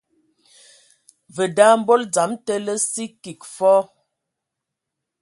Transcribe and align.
Vǝ 1.35 1.45
da 1.55 1.67
mbol 1.79 2.01
dzam 2.13 2.31
te 2.45 2.53
lǝ 2.65 2.75
sǝ 2.91 3.05
kig 3.23 3.41
fɔɔ. 3.55 3.81